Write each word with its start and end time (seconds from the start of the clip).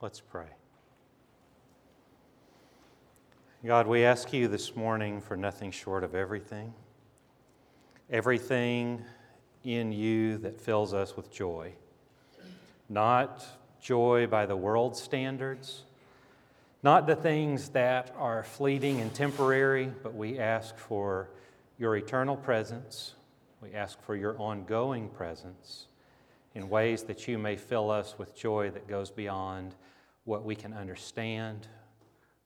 Let's 0.00 0.20
pray. 0.20 0.46
God, 3.66 3.88
we 3.88 4.04
ask 4.04 4.32
you 4.32 4.46
this 4.46 4.76
morning 4.76 5.20
for 5.20 5.36
nothing 5.36 5.72
short 5.72 6.04
of 6.04 6.14
everything. 6.14 6.72
Everything 8.08 9.02
in 9.64 9.90
you 9.90 10.38
that 10.38 10.60
fills 10.60 10.94
us 10.94 11.16
with 11.16 11.32
joy. 11.32 11.72
Not 12.88 13.44
joy 13.82 14.28
by 14.28 14.46
the 14.46 14.54
world's 14.54 15.02
standards, 15.02 15.82
not 16.84 17.08
the 17.08 17.16
things 17.16 17.70
that 17.70 18.14
are 18.16 18.44
fleeting 18.44 19.00
and 19.00 19.12
temporary, 19.12 19.90
but 20.04 20.14
we 20.14 20.38
ask 20.38 20.76
for 20.78 21.28
your 21.76 21.96
eternal 21.96 22.36
presence. 22.36 23.14
We 23.60 23.74
ask 23.74 24.00
for 24.02 24.14
your 24.14 24.38
ongoing 24.38 25.08
presence 25.08 25.88
in 26.54 26.68
ways 26.68 27.02
that 27.02 27.26
you 27.26 27.36
may 27.36 27.56
fill 27.56 27.90
us 27.90 28.14
with 28.16 28.36
joy 28.36 28.70
that 28.70 28.86
goes 28.86 29.10
beyond 29.10 29.74
what 30.28 30.44
we 30.44 30.54
can 30.54 30.74
understand, 30.74 31.66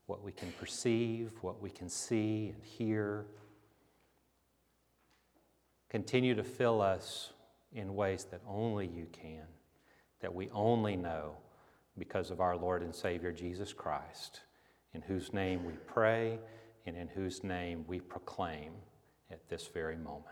what 0.06 0.22
we 0.22 0.30
can 0.30 0.52
perceive, 0.52 1.32
what 1.40 1.60
we 1.60 1.68
can 1.68 1.88
see 1.88 2.52
and 2.54 2.62
hear. 2.62 3.26
Continue 5.90 6.32
to 6.36 6.44
fill 6.44 6.80
us 6.80 7.32
in 7.72 7.96
ways 7.96 8.24
that 8.30 8.40
only 8.46 8.86
you 8.86 9.08
can, 9.10 9.42
that 10.20 10.32
we 10.32 10.48
only 10.50 10.94
know 10.94 11.32
because 11.98 12.30
of 12.30 12.40
our 12.40 12.56
Lord 12.56 12.82
and 12.82 12.94
Savior 12.94 13.32
Jesus 13.32 13.72
Christ, 13.72 14.42
in 14.94 15.02
whose 15.02 15.32
name 15.32 15.64
we 15.64 15.72
pray 15.84 16.38
and 16.86 16.96
in 16.96 17.08
whose 17.08 17.42
name 17.42 17.84
we 17.88 17.98
proclaim 17.98 18.74
at 19.28 19.48
this 19.48 19.66
very 19.66 19.96
moment. 19.96 20.26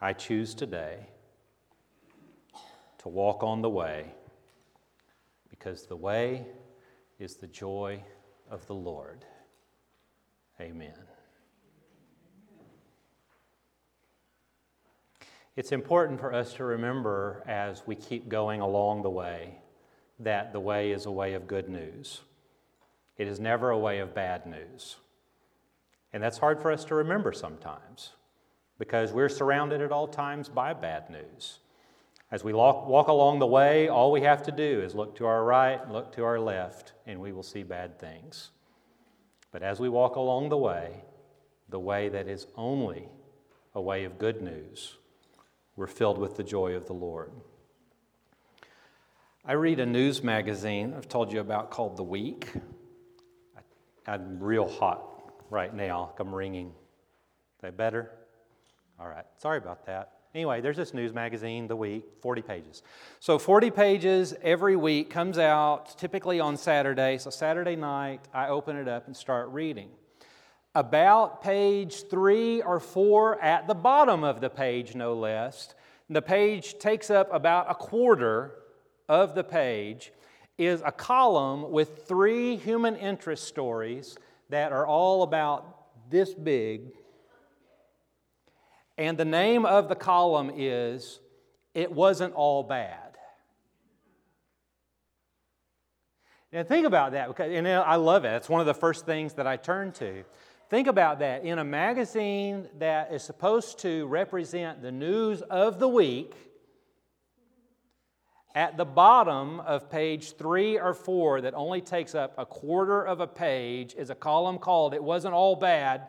I 0.00 0.14
choose 0.14 0.54
today 0.54 1.08
to 3.00 3.10
walk 3.10 3.42
on 3.42 3.60
the 3.60 3.68
way 3.68 4.14
because 5.64 5.86
the 5.86 5.96
way 5.96 6.44
is 7.18 7.36
the 7.36 7.46
joy 7.46 8.02
of 8.50 8.66
the 8.66 8.74
Lord. 8.74 9.24
Amen. 10.60 10.92
It's 15.56 15.72
important 15.72 16.20
for 16.20 16.34
us 16.34 16.52
to 16.54 16.64
remember 16.64 17.42
as 17.46 17.82
we 17.86 17.94
keep 17.94 18.28
going 18.28 18.60
along 18.60 19.02
the 19.02 19.10
way 19.10 19.58
that 20.20 20.52
the 20.52 20.60
way 20.60 20.90
is 20.90 21.06
a 21.06 21.10
way 21.10 21.32
of 21.32 21.46
good 21.46 21.70
news. 21.70 22.20
It 23.16 23.26
is 23.26 23.40
never 23.40 23.70
a 23.70 23.78
way 23.78 24.00
of 24.00 24.14
bad 24.14 24.44
news. 24.44 24.96
And 26.12 26.22
that's 26.22 26.38
hard 26.38 26.60
for 26.60 26.70
us 26.70 26.84
to 26.86 26.94
remember 26.94 27.32
sometimes 27.32 28.10
because 28.78 29.12
we're 29.12 29.30
surrounded 29.30 29.80
at 29.80 29.92
all 29.92 30.08
times 30.08 30.50
by 30.50 30.74
bad 30.74 31.08
news. 31.08 31.60
As 32.34 32.42
we 32.42 32.52
walk, 32.52 32.88
walk, 32.88 33.06
along 33.06 33.38
the 33.38 33.46
way, 33.46 33.86
all 33.86 34.10
we 34.10 34.22
have 34.22 34.42
to 34.42 34.50
do 34.50 34.80
is 34.80 34.92
look 34.92 35.14
to 35.18 35.26
our 35.26 35.44
right, 35.44 35.88
look 35.88 36.10
to 36.16 36.24
our 36.24 36.40
left, 36.40 36.92
and 37.06 37.20
we 37.20 37.30
will 37.30 37.44
see 37.44 37.62
bad 37.62 38.00
things. 38.00 38.50
But 39.52 39.62
as 39.62 39.78
we 39.78 39.88
walk 39.88 40.16
along 40.16 40.48
the 40.48 40.56
way, 40.56 41.04
the 41.68 41.78
way 41.78 42.08
that 42.08 42.26
is 42.26 42.48
only 42.56 43.06
a 43.72 43.80
way 43.80 44.02
of 44.02 44.18
good 44.18 44.42
news, 44.42 44.96
we're 45.76 45.86
filled 45.86 46.18
with 46.18 46.36
the 46.36 46.42
joy 46.42 46.74
of 46.74 46.88
the 46.88 46.92
Lord. 46.92 47.30
I 49.44 49.52
read 49.52 49.78
a 49.78 49.86
news 49.86 50.24
magazine 50.24 50.92
I've 50.96 51.08
told 51.08 51.32
you 51.32 51.38
about 51.38 51.70
called 51.70 51.96
The 51.96 52.02
Week. 52.02 52.52
I'm 54.08 54.40
real 54.40 54.68
hot 54.68 55.04
right 55.50 55.72
now. 55.72 56.14
I'm 56.18 56.34
ringing. 56.34 56.66
Is 56.66 57.60
that 57.60 57.76
better? 57.76 58.10
All 58.98 59.06
right. 59.06 59.26
Sorry 59.38 59.58
about 59.58 59.86
that. 59.86 60.13
Anyway, 60.34 60.60
there's 60.60 60.76
this 60.76 60.92
news 60.92 61.14
magazine, 61.14 61.68
The 61.68 61.76
Week, 61.76 62.04
40 62.20 62.42
pages. 62.42 62.82
So, 63.20 63.38
40 63.38 63.70
pages 63.70 64.34
every 64.42 64.74
week 64.74 65.08
comes 65.08 65.38
out 65.38 65.96
typically 65.96 66.40
on 66.40 66.56
Saturday. 66.56 67.18
So, 67.18 67.30
Saturday 67.30 67.76
night, 67.76 68.20
I 68.34 68.48
open 68.48 68.76
it 68.76 68.88
up 68.88 69.06
and 69.06 69.16
start 69.16 69.48
reading. 69.50 69.90
About 70.74 71.40
page 71.40 72.08
three 72.08 72.62
or 72.62 72.80
four, 72.80 73.40
at 73.40 73.68
the 73.68 73.74
bottom 73.74 74.24
of 74.24 74.40
the 74.40 74.50
page, 74.50 74.96
no 74.96 75.14
less, 75.14 75.72
the 76.10 76.20
page 76.20 76.80
takes 76.80 77.10
up 77.10 77.32
about 77.32 77.70
a 77.70 77.74
quarter 77.74 78.56
of 79.08 79.36
the 79.36 79.44
page, 79.44 80.12
is 80.58 80.82
a 80.84 80.90
column 80.90 81.70
with 81.70 82.08
three 82.08 82.56
human 82.56 82.96
interest 82.96 83.44
stories 83.44 84.16
that 84.50 84.72
are 84.72 84.84
all 84.84 85.22
about 85.22 86.10
this 86.10 86.34
big 86.34 86.90
and 88.96 89.18
the 89.18 89.24
name 89.24 89.66
of 89.66 89.88
the 89.88 89.94
column 89.94 90.50
is 90.54 91.20
It 91.74 91.90
Wasn't 91.90 92.34
All 92.34 92.62
Bad. 92.62 92.98
Now, 96.52 96.62
think 96.62 96.86
about 96.86 97.12
that, 97.12 97.26
because, 97.26 97.50
and 97.52 97.66
I 97.66 97.96
love 97.96 98.24
it. 98.24 98.34
It's 98.34 98.48
one 98.48 98.60
of 98.60 98.66
the 98.66 98.74
first 98.74 99.04
things 99.04 99.32
that 99.34 99.46
I 99.46 99.56
turn 99.56 99.90
to. 99.92 100.22
Think 100.70 100.86
about 100.86 101.18
that. 101.18 101.44
In 101.44 101.58
a 101.58 101.64
magazine 101.64 102.68
that 102.78 103.12
is 103.12 103.24
supposed 103.24 103.80
to 103.80 104.06
represent 104.06 104.80
the 104.80 104.92
news 104.92 105.42
of 105.42 105.80
the 105.80 105.88
week, 105.88 106.32
at 108.54 108.76
the 108.76 108.84
bottom 108.84 109.58
of 109.60 109.90
page 109.90 110.36
three 110.36 110.78
or 110.78 110.94
four, 110.94 111.40
that 111.40 111.54
only 111.54 111.80
takes 111.80 112.14
up 112.14 112.34
a 112.38 112.46
quarter 112.46 113.02
of 113.02 113.18
a 113.18 113.26
page, 113.26 113.94
is 113.98 114.10
a 114.10 114.14
column 114.14 114.58
called 114.58 114.94
It 114.94 115.02
Wasn't 115.02 115.34
All 115.34 115.56
Bad. 115.56 116.06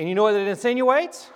And 0.00 0.08
you 0.08 0.14
know 0.14 0.22
what 0.22 0.34
it 0.34 0.48
insinuates? 0.48 1.28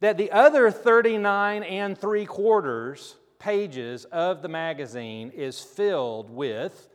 That 0.00 0.16
the 0.16 0.32
other 0.32 0.72
39 0.72 1.62
and 1.62 1.96
three 1.96 2.26
quarters 2.26 3.14
pages 3.38 4.06
of 4.06 4.42
the 4.42 4.48
magazine 4.48 5.30
is 5.30 5.60
filled 5.60 6.30
with 6.30 6.88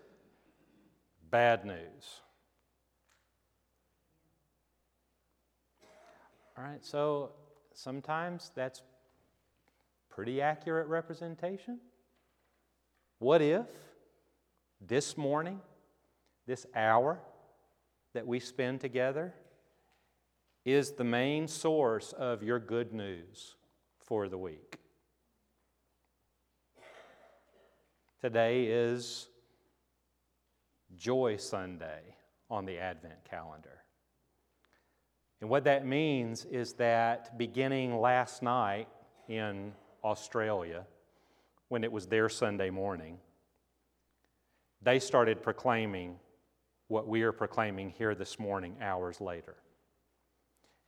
bad 1.31 1.63
news. 1.63 2.19
All 6.57 6.65
right, 6.65 6.83
so 6.83 7.31
sometimes 7.73 8.51
that's 8.53 8.81
pretty 10.09 10.41
accurate 10.41 10.87
representation. 10.87 11.79
What 13.19 13.41
if 13.41 13.67
this 14.85 15.17
morning, 15.17 15.61
this 16.47 16.65
hour 16.75 17.17
that 18.13 18.27
we 18.27 18.41
spend 18.41 18.81
together, 18.81 19.33
is 20.65 20.91
the 20.91 21.03
main 21.03 21.47
source 21.47 22.13
of 22.13 22.43
your 22.43 22.59
good 22.59 22.93
news 22.93 23.55
for 23.97 24.27
the 24.27 24.37
week. 24.37 24.77
Today 28.21 28.65
is 28.65 29.29
Joy 30.97 31.37
Sunday 31.37 32.01
on 32.49 32.65
the 32.65 32.77
Advent 32.77 33.23
calendar. 33.29 33.83
And 35.41 35.49
what 35.49 35.63
that 35.63 35.85
means 35.85 36.43
is 36.45 36.73
that 36.73 37.37
beginning 37.37 37.97
last 37.97 38.43
night 38.43 38.89
in 39.29 39.71
Australia, 40.03 40.85
when 41.69 41.83
it 41.83 41.91
was 41.91 42.07
their 42.07 42.27
Sunday 42.27 42.69
morning, 42.69 43.19
they 44.81 44.99
started 44.99 45.41
proclaiming 45.41 46.19
what 46.87 47.07
we 47.07 47.21
are 47.21 47.31
proclaiming 47.31 47.89
here 47.91 48.15
this 48.15 48.39
morning, 48.39 48.75
hours 48.81 49.21
later. 49.21 49.55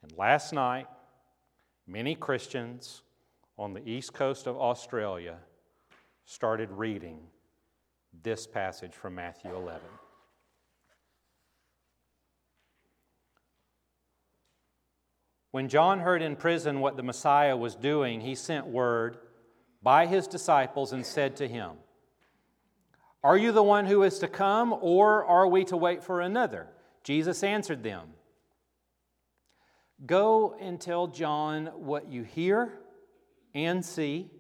And 0.04 0.12
last 0.18 0.54
night, 0.54 0.88
many 1.88 2.16
Christians 2.16 3.04
on 3.58 3.74
the 3.74 3.88
east 3.88 4.14
coast 4.14 4.48
of 4.48 4.58
Australia 4.58 5.38
started 6.26 6.72
reading 6.72 7.20
this 8.24 8.48
passage 8.48 8.94
from 8.94 9.16
Matthew 9.16 9.56
11. 9.56 9.82
When 15.52 15.68
John 15.68 16.00
heard 16.00 16.22
in 16.22 16.38
prison 16.38 16.80
what 16.80 16.96
the 16.96 17.04
Messiah 17.04 17.58
was 17.58 17.76
doing, 17.76 18.22
he 18.22 18.36
sent 18.36 18.68
word 18.68 19.18
by 19.84 20.06
his 20.06 20.28
disciples 20.28 20.94
and 20.94 21.06
said 21.06 21.36
to 21.38 21.48
him, 21.48 21.72
Are 23.22 23.38
you 23.38 23.52
the 23.52 23.64
one 23.64 23.86
who 23.86 24.04
is 24.04 24.20
to 24.20 24.28
come, 24.28 24.74
or 24.80 25.26
are 25.26 25.48
we 25.48 25.66
to 25.66 25.76
wait 25.76 26.04
for 26.04 26.22
another? 26.22 26.68
Jesus 27.04 27.44
answered 27.44 27.84
them, 27.84 28.08
Go 30.06 30.56
and 30.60 30.82
tell 30.82 31.08
John 31.08 31.68
what 31.76 32.12
you 32.12 32.24
hear 32.24 32.74
and 33.54 33.86
see. 33.86 34.32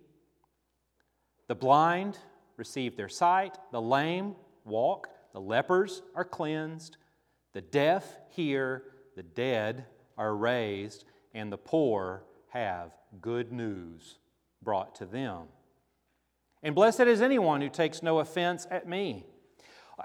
The 1.47 1.55
blind 1.55 2.17
receive 2.57 2.95
their 2.95 3.09
sight, 3.09 3.57
the 3.71 3.81
lame 3.81 4.35
walk, 4.65 5.07
the 5.33 5.41
lepers 5.41 6.01
are 6.15 6.25
cleansed, 6.25 6.97
the 7.53 7.61
deaf 7.61 8.05
hear, 8.29 8.83
the 9.15 9.23
dead 9.23 9.85
are 10.17 10.35
raised, 10.35 11.05
and 11.33 11.51
the 11.51 11.57
poor 11.57 12.23
have 12.49 12.91
good 13.21 13.51
news 13.51 14.19
brought 14.61 14.95
to 14.95 15.05
them. 15.05 15.43
And 16.63 16.75
blessed 16.75 17.01
is 17.01 17.21
anyone 17.21 17.61
who 17.61 17.69
takes 17.69 18.03
no 18.03 18.19
offense 18.19 18.67
at 18.69 18.87
me. 18.87 19.25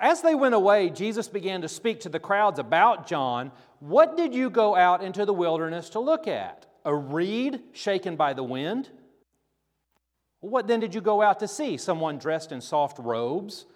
As 0.00 0.22
they 0.22 0.34
went 0.34 0.54
away, 0.54 0.90
Jesus 0.90 1.28
began 1.28 1.62
to 1.62 1.69
speak 1.69 2.00
to 2.00 2.08
the 2.08 2.20
crowds 2.20 2.58
about 2.58 3.06
John. 3.06 3.52
What 3.81 4.16
did 4.16 4.34
you 4.34 4.50
go 4.50 4.75
out 4.75 5.02
into 5.02 5.25
the 5.25 5.34
wilderness 5.34 5.90
to 5.90 6.00
look 6.00 6.26
at? 6.26 6.66
A 6.84 6.94
reed 6.94 7.60
shaken 7.72 8.16
by 8.16 8.32
the 8.32 8.44
wind? 8.44 8.90
What 10.40 10.66
then 10.66 10.81
did 10.81 10.94
you 10.94 11.00
go 11.00 11.22
out 11.22 11.40
to 11.40 11.48
see? 11.48 11.76
Someone 11.76 12.19
dressed 12.19 12.52
in 12.52 12.60
soft 12.60 12.98
robes? 12.98 13.66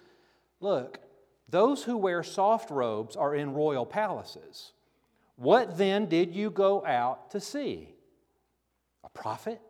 Look, 0.59 0.99
those 1.49 1.83
who 1.83 1.97
wear 1.97 2.23
soft 2.23 2.71
robes 2.71 3.15
are 3.15 3.35
in 3.35 3.53
royal 3.53 3.85
palaces. 3.85 4.71
What 5.35 5.77
then 5.77 6.05
did 6.05 6.33
you 6.33 6.49
go 6.49 6.85
out 6.85 7.31
to 7.31 7.39
see? 7.39 7.95
A 9.03 9.09
prophet? 9.09 9.61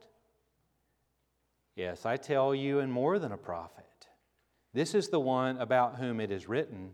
Yes, 1.76 2.06
I 2.06 2.18
tell 2.18 2.54
you, 2.54 2.80
and 2.80 2.92
more 2.92 3.18
than 3.18 3.32
a 3.32 3.38
prophet. 3.38 3.81
This 4.74 4.96
is 4.96 5.10
the 5.10 5.20
one 5.20 5.58
about 5.58 5.98
whom 5.98 6.20
it 6.20 6.32
is 6.32 6.48
written 6.48 6.92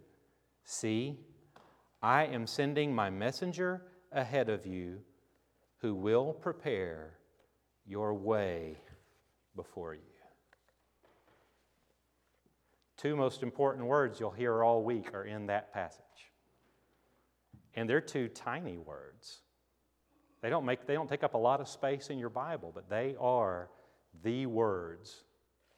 See, 0.64 1.18
I 2.02 2.26
am 2.26 2.46
sending 2.46 2.94
my 2.94 3.10
messenger 3.10 3.84
ahead 4.12 4.50
of 4.50 4.66
you 4.66 5.00
who 5.78 5.96
will 5.96 6.34
prepare 6.34 7.14
your 7.86 8.14
way 8.14 8.78
before 9.56 9.94
you. 9.94 10.02
Two 12.98 13.16
most 13.16 13.44
important 13.44 13.86
words 13.86 14.20
you'll 14.20 14.32
hear 14.32 14.64
all 14.64 14.84
week 14.84 15.14
are 15.14 15.24
in 15.24 15.46
that 15.48 15.72
passage. 15.74 16.04
And 17.76 17.90
they're 17.90 18.02
two 18.02 18.28
tiny 18.28 18.78
words. 18.78 19.42
They 20.42 20.50
don't, 20.50 20.66
make, 20.66 20.86
they 20.86 20.96
don't 20.96 21.08
take 21.08 21.24
up 21.24 21.36
a 21.36 21.38
lot 21.38 21.62
of 21.62 21.70
space 21.70 22.10
in 22.10 22.18
your 22.18 22.30
Bible, 22.30 22.72
but 22.74 22.90
they 22.90 23.16
are 23.20 23.70
the 24.24 24.48
words 24.48 25.24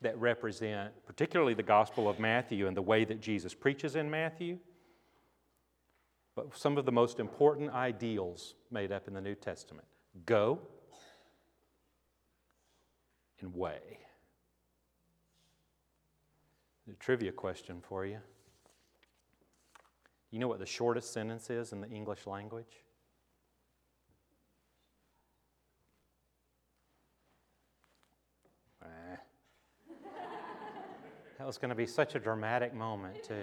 that 0.02 0.18
represent 0.18 0.94
particularly 1.06 1.54
the 1.54 1.64
Gospel 1.64 2.10
of 2.10 2.20
Matthew 2.20 2.68
and 2.68 2.76
the 2.76 2.82
way 2.82 3.04
that 3.06 3.22
Jesus 3.22 3.54
preaches 3.54 3.96
in 3.96 4.10
Matthew, 4.10 4.58
but 6.36 6.58
some 6.58 6.78
of 6.78 6.86
the 6.86 6.92
most 6.92 7.20
important 7.20 7.72
ideals 7.72 8.56
made 8.72 8.92
up 8.92 9.08
in 9.08 9.14
the 9.14 9.22
New 9.22 9.36
Testament 9.36 9.88
go 10.26 10.60
and 13.42 13.54
way. 13.54 14.00
A 16.90 16.96
trivia 16.96 17.32
question 17.32 17.82
for 17.88 18.06
you. 18.06 18.20
You 20.32 20.40
know 20.40 20.48
what 20.48 20.60
the 20.60 20.66
shortest 20.66 21.14
sentence 21.14 21.50
is 21.50 21.72
in 21.72 21.82
the 21.82 21.90
English 21.90 22.26
language? 22.26 22.84
That 31.40 31.48
was 31.48 31.58
going 31.58 31.70
to 31.70 31.76
be 31.76 31.86
such 31.86 32.16
a 32.16 32.20
dramatic 32.20 32.74
moment, 32.74 33.24
too. 33.24 33.34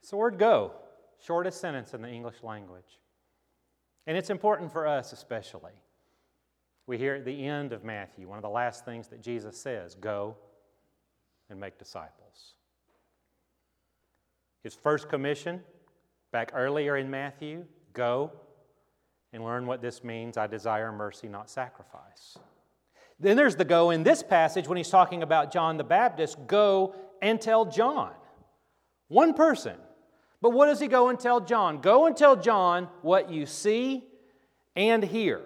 it's 0.00 0.10
the 0.10 0.16
word 0.16 0.38
go, 0.38 0.72
shortest 1.20 1.60
sentence 1.60 1.94
in 1.94 2.02
the 2.02 2.08
English 2.08 2.44
language. 2.44 3.00
And 4.06 4.16
it's 4.16 4.30
important 4.30 4.72
for 4.72 4.86
us, 4.86 5.12
especially. 5.12 5.72
We 6.86 6.96
hear 6.96 7.16
at 7.16 7.24
the 7.24 7.44
end 7.44 7.72
of 7.72 7.82
Matthew, 7.82 8.28
one 8.28 8.38
of 8.38 8.42
the 8.42 8.48
last 8.48 8.84
things 8.84 9.08
that 9.08 9.20
Jesus 9.20 9.60
says 9.60 9.96
go 9.96 10.36
and 11.50 11.58
make 11.58 11.76
disciples. 11.76 12.54
His 14.62 14.74
first 14.74 15.08
commission, 15.08 15.60
back 16.30 16.52
earlier 16.54 16.96
in 16.96 17.10
Matthew, 17.10 17.64
go 17.94 18.30
and 19.32 19.42
learn 19.42 19.66
what 19.66 19.82
this 19.82 20.04
means. 20.04 20.36
I 20.36 20.46
desire 20.46 20.92
mercy, 20.92 21.28
not 21.28 21.50
sacrifice. 21.50 22.38
Then 23.20 23.36
there's 23.36 23.56
the 23.56 23.64
go 23.64 23.90
in 23.90 24.04
this 24.04 24.22
passage 24.22 24.68
when 24.68 24.76
he's 24.76 24.90
talking 24.90 25.22
about 25.22 25.52
John 25.52 25.76
the 25.76 25.84
Baptist 25.84 26.38
go 26.46 26.94
and 27.20 27.40
tell 27.40 27.64
John. 27.64 28.12
One 29.08 29.34
person. 29.34 29.76
But 30.40 30.50
what 30.50 30.66
does 30.66 30.78
he 30.78 30.86
go 30.86 31.08
and 31.08 31.18
tell 31.18 31.40
John? 31.40 31.80
Go 31.80 32.06
and 32.06 32.16
tell 32.16 32.36
John 32.36 32.88
what 33.02 33.30
you 33.30 33.44
see 33.44 34.04
and 34.76 35.02
hear. 35.02 35.40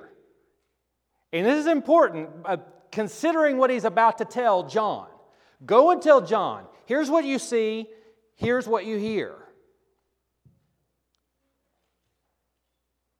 And 1.32 1.46
this 1.46 1.60
is 1.60 1.66
important, 1.66 2.28
uh, 2.44 2.58
considering 2.90 3.56
what 3.56 3.70
he's 3.70 3.86
about 3.86 4.18
to 4.18 4.26
tell 4.26 4.64
John. 4.68 5.06
Go 5.64 5.92
and 5.92 6.02
tell 6.02 6.20
John, 6.20 6.66
here's 6.84 7.08
what 7.08 7.24
you 7.24 7.38
see, 7.38 7.88
here's 8.34 8.66
what 8.66 8.84
you 8.84 8.98
hear. 8.98 9.34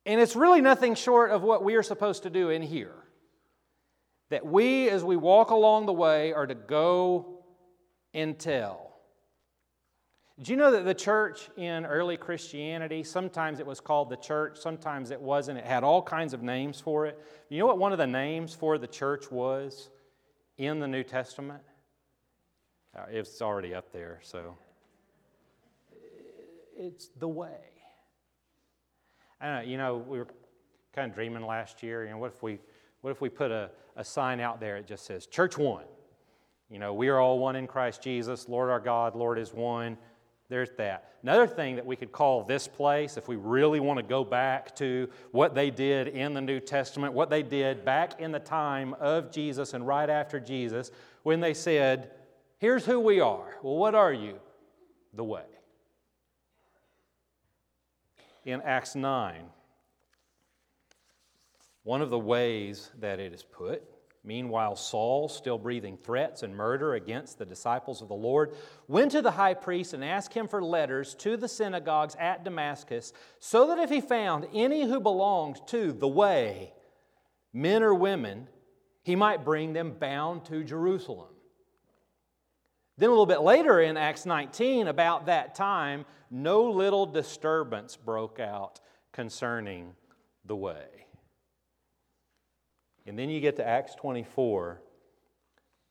And 0.05 0.21
it's 0.21 0.37
really 0.37 0.61
nothing 0.61 0.95
short 0.95 1.31
of 1.31 1.43
what 1.43 1.65
we 1.65 1.77
are 1.77 1.83
supposed 1.83 2.25
to 2.25 2.31
do 2.31 2.51
in 2.51 2.61
here 2.61 3.02
that 4.33 4.47
we, 4.47 4.89
as 4.89 5.05
we 5.05 5.15
walk 5.15 5.51
along 5.51 5.85
the 5.85 5.93
way, 5.93 6.33
are 6.33 6.47
to 6.47 6.55
go 6.55 7.45
and 8.15 8.39
tell. 8.39 8.95
Did 10.39 10.49
you 10.49 10.57
know 10.57 10.73
that 10.73 10.87
the 10.87 10.95
church 10.95 11.51
in 11.59 11.85
early 11.85 12.17
Christianity, 12.17 13.03
sometimes 13.03 13.61
it 13.61 13.67
was 13.67 13.79
called 13.79 14.09
the 14.09 14.17
church, 14.17 14.57
sometimes 14.59 15.11
it 15.11 15.21
wasn't? 15.21 15.59
It 15.59 15.67
had 15.67 15.85
all 15.85 16.03
kinds 16.03 16.33
of 16.33 16.43
names 16.43 16.81
for 16.81 17.05
it. 17.05 17.23
You 17.51 17.59
know 17.59 17.67
what 17.67 17.77
one 17.77 17.93
of 17.93 17.99
the 17.99 18.07
names 18.07 18.55
for 18.55 18.79
the 18.79 18.87
church 18.87 19.31
was 19.31 19.91
in 20.57 20.81
the 20.81 20.89
New 20.89 21.03
Testament? 21.03 21.61
Uh, 22.97 23.05
it's 23.11 23.43
already 23.43 23.75
up 23.75 23.93
there, 23.93 24.19
so. 24.23 24.57
It's 26.75 27.11
the 27.19 27.29
way. 27.29 27.61
I 29.43 29.47
know, 29.47 29.61
you 29.61 29.77
know, 29.77 29.99
we 29.99 30.17
were 30.17 30.29
kind 30.95 31.11
of 31.11 31.15
dreaming 31.15 31.45
last 31.45 31.83
year, 31.83 32.05
you 32.05 32.11
know, 32.13 32.19
what 32.19 32.33
if 32.35 32.43
we 32.43 32.61
what 33.03 33.11
if 33.11 33.21
we 33.21 33.29
put 33.29 33.51
a, 33.51 33.71
a 33.97 34.05
sign 34.05 34.41
out 34.41 34.59
there 34.59 34.79
that 34.79 34.87
just 34.87 35.05
says, 35.05 35.27
Church 35.27 35.59
One? 35.59 35.85
You 36.71 36.79
know, 36.79 36.95
we 36.95 37.09
are 37.09 37.19
all 37.19 37.39
one 37.39 37.55
in 37.55 37.67
Christ 37.67 38.03
Jesus. 38.03 38.49
Lord 38.49 38.71
our 38.71 38.81
God, 38.81 39.15
Lord 39.15 39.39
is 39.39 39.53
one. 39.53 39.99
There's 40.49 40.71
that. 40.79 41.13
Another 41.23 41.47
thing 41.47 41.77
that 41.77 41.87
we 41.87 41.97
could 41.97 42.13
call 42.13 42.45
this 42.45 42.67
place, 42.67 43.17
if 43.17 43.29
we 43.29 43.37
really 43.37 43.81
want 43.81 43.99
to 43.99 44.03
go 44.03 44.25
back 44.25 44.75
to 44.77 45.09
what 45.31 45.55
they 45.55 45.71
did 45.71 46.09
in 46.09 46.35
the 46.35 46.41
New 46.41 46.61
Testament, 46.61 47.13
what 47.13 47.31
they 47.31 47.43
did 47.43 47.85
back 47.85 48.21
in 48.21 48.33
the 48.33 48.39
time 48.39 48.95
of 49.01 49.31
Jesus 49.31 49.75
and 49.75 49.87
right 49.87 50.09
after 50.09 50.41
Jesus, 50.41 50.91
when 51.23 51.41
they 51.41 51.55
said, 51.55 52.11
Here's 52.59 52.85
who 52.87 53.01
we 53.01 53.19
are. 53.21 53.57
Well, 53.63 53.77
what 53.77 53.95
are 53.95 54.13
you? 54.13 54.39
The 55.15 55.25
way. 55.25 55.45
In 58.45 58.61
Acts 58.63 58.95
9, 58.95 59.43
one 61.85 62.03
of 62.03 62.11
the 62.11 62.19
ways 62.19 62.91
that 63.01 63.19
it 63.19 63.33
is 63.33 63.43
put, 63.43 63.83
meanwhile, 64.25 64.77
Saul, 64.77 65.29
still 65.29 65.59
breathing 65.59 65.97
threats 65.97 66.43
and 66.43 66.57
murder 66.57 66.95
against 66.95 67.39
the 67.39 67.45
disciples 67.45 68.03
of 68.03 68.09
the 68.09 68.15
Lord, 68.15 68.55
went 68.87 69.11
to 69.13 69.23
the 69.23 69.33
high 69.33 69.55
priest 69.55 69.93
and 69.93 70.05
asked 70.05 70.35
him 70.35 70.47
for 70.47 70.63
letters 70.63 71.15
to 71.17 71.37
the 71.37 71.49
synagogues 71.49 72.15
at 72.19 72.45
Damascus, 72.45 73.13
so 73.41 73.67
that 73.69 73.79
if 73.79 73.91
he 73.91 74.01
found 74.01 74.47
any 74.55 74.85
who 74.85 75.01
belonged 75.01 75.61
to 75.69 75.93
the 75.93 76.09
way, 76.09 76.73
men 77.53 77.83
or 77.83 77.95
women, 77.95 78.49
he 79.03 79.17
might 79.17 79.45
bring 79.45 79.73
them 79.73 79.97
bound 79.99 80.45
to 80.45 80.63
Jerusalem. 80.63 81.29
Then, 82.99 83.09
a 83.09 83.13
little 83.13 83.27
bit 83.27 83.41
later 83.41 83.81
in 83.81 83.97
Acts 83.97 84.27
19, 84.27 84.87
about 84.87 85.27
that 85.27 85.57
time, 85.57 86.05
no 86.31 86.71
little 86.71 87.07
disturbance 87.07 87.97
broke 87.97 88.39
out 88.39 88.81
concerning 89.13 89.95
the 90.45 90.55
way. 90.55 90.87
And 93.07 93.19
then 93.19 93.31
you 93.31 93.41
get 93.41 93.57
to 93.57 93.67
Acts 93.67 93.95
24, 93.97 94.81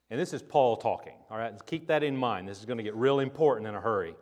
and 0.09 0.19
this 0.19 0.33
is 0.33 0.41
Paul 0.41 0.77
talking. 0.77 1.15
All 1.29 1.37
right, 1.37 1.53
keep 1.65 1.87
that 1.87 2.03
in 2.03 2.15
mind. 2.15 2.47
This 2.47 2.59
is 2.59 2.65
going 2.65 2.77
to 2.77 2.83
get 2.83 2.95
real 2.95 3.19
important 3.19 3.67
in 3.67 3.75
a 3.75 3.81
hurry. 3.81 4.15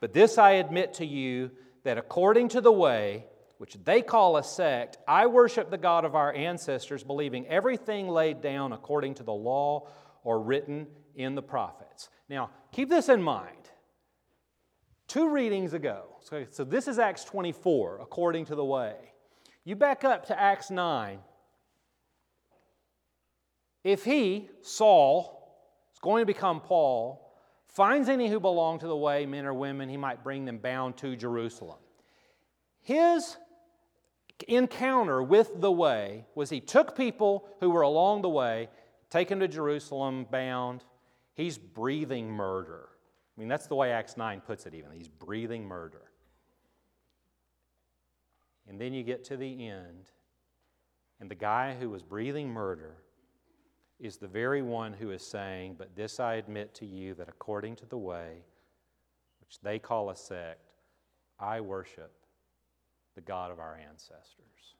But 0.00 0.12
this 0.12 0.38
I 0.38 0.52
admit 0.52 0.94
to 0.94 1.06
you 1.06 1.50
that 1.84 1.98
according 1.98 2.48
to 2.50 2.60
the 2.60 2.72
way, 2.72 3.26
which 3.58 3.76
they 3.84 4.00
call 4.00 4.38
a 4.38 4.42
sect, 4.42 4.96
I 5.06 5.26
worship 5.26 5.70
the 5.70 5.78
God 5.78 6.06
of 6.06 6.14
our 6.14 6.32
ancestors, 6.32 7.04
believing 7.04 7.46
everything 7.46 8.08
laid 8.08 8.40
down 8.40 8.72
according 8.72 9.14
to 9.14 9.22
the 9.22 9.32
law 9.32 9.88
or 10.24 10.40
written 10.40 10.86
in 11.14 11.34
the 11.34 11.42
prophets. 11.42 12.08
Now, 12.28 12.50
keep 12.72 12.88
this 12.88 13.10
in 13.10 13.22
mind. 13.22 13.56
Two 15.08 15.28
readings 15.28 15.74
ago, 15.74 16.04
so, 16.20 16.46
so 16.50 16.64
this 16.64 16.86
is 16.88 16.98
Acts 16.98 17.24
24, 17.24 17.98
according 18.00 18.46
to 18.46 18.54
the 18.54 18.64
way. 18.64 18.94
You 19.64 19.76
back 19.76 20.04
up 20.04 20.26
to 20.26 20.40
Acts 20.40 20.70
9, 20.70 21.18
if 23.84 24.04
he, 24.04 24.48
Saul, 24.62 25.54
is 25.92 25.98
going 26.00 26.22
to 26.22 26.26
become 26.26 26.60
Paul, 26.60 27.32
finds 27.68 28.08
any 28.08 28.28
who 28.28 28.40
belong 28.40 28.78
to 28.80 28.86
the 28.86 28.96
way, 28.96 29.26
men 29.26 29.46
or 29.46 29.54
women, 29.54 29.88
he 29.88 29.96
might 29.96 30.22
bring 30.22 30.44
them 30.44 30.58
bound 30.58 30.96
to 30.98 31.16
Jerusalem. 31.16 31.78
His 32.82 33.36
encounter 34.48 35.22
with 35.22 35.60
the 35.60 35.70
way 35.70 36.24
was 36.34 36.50
he 36.50 36.60
took 36.60 36.96
people 36.96 37.48
who 37.60 37.70
were 37.70 37.82
along 37.82 38.22
the 38.22 38.28
way, 38.28 38.68
taken 39.10 39.40
to 39.40 39.48
Jerusalem 39.48 40.26
bound. 40.30 40.84
He's 41.34 41.58
breathing 41.58 42.30
murder. 42.30 42.88
I 43.36 43.40
mean, 43.40 43.48
that's 43.48 43.66
the 43.66 43.74
way 43.74 43.92
Acts 43.92 44.16
9 44.16 44.40
puts 44.40 44.66
it, 44.66 44.74
even. 44.74 44.90
He's 44.92 45.08
breathing 45.08 45.66
murder. 45.66 46.02
And 48.68 48.80
then 48.80 48.92
you 48.92 49.02
get 49.02 49.24
to 49.24 49.36
the 49.36 49.68
end, 49.68 50.10
and 51.18 51.30
the 51.30 51.34
guy 51.34 51.74
who 51.78 51.90
was 51.90 52.02
breathing 52.02 52.48
murder 52.50 52.96
is 54.00 54.16
the 54.16 54.26
very 54.26 54.62
one 54.62 54.94
who 54.94 55.10
is 55.10 55.22
saying, 55.22 55.76
But 55.78 55.94
this 55.94 56.18
I 56.18 56.34
admit 56.34 56.74
to 56.76 56.86
you 56.86 57.14
that 57.14 57.28
according 57.28 57.76
to 57.76 57.86
the 57.86 57.98
way, 57.98 58.44
which 59.40 59.60
they 59.60 59.78
call 59.78 60.10
a 60.10 60.16
sect, 60.16 60.72
I 61.38 61.60
worship 61.60 62.12
the 63.14 63.20
God 63.20 63.50
of 63.50 63.58
our 63.58 63.76
ancestors. 63.76 64.74